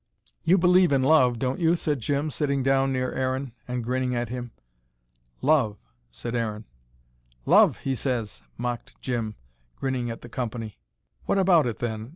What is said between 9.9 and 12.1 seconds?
at the company. "What about it, then?"